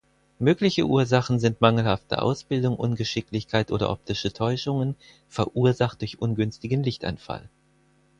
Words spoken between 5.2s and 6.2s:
verursacht durch